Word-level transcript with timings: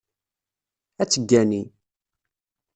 Ad 1.01 1.07
teggani. 1.09 1.63